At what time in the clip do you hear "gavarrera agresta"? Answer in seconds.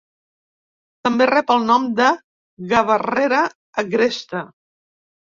2.71-4.41